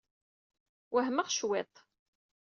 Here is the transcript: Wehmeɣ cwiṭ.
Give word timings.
Wehmeɣ 0.93 1.27
cwiṭ. 1.35 1.73